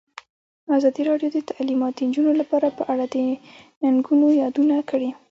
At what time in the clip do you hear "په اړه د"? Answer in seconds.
2.77-3.15